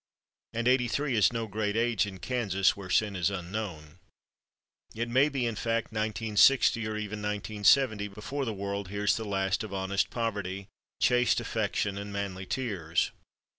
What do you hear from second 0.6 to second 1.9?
eighty three is no great